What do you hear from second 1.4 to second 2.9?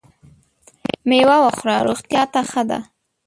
وخوره! روغتیا ته ښه ده.